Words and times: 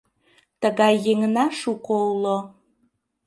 Тыгай 0.61 0.95
еҥна 1.11 1.45
шуко 1.59 1.95
уло 2.13 2.37